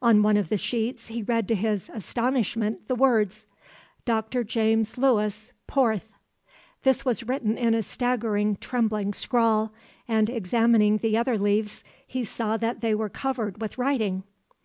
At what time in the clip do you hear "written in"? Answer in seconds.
7.24-7.74